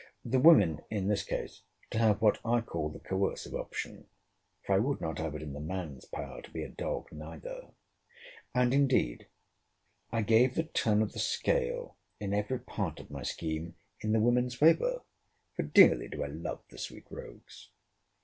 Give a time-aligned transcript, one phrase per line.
[0.25, 4.07] The women in this case to have what I call the coercive option;
[4.65, 7.67] for I would not have it in the man's power to be a dog neither.
[8.55, 9.27] And, indeed,
[10.11, 14.19] I gave the turn of the scale in every part of my scheme in the
[14.19, 15.03] women's favour:
[15.55, 17.69] for dearly do I love the sweet rogues.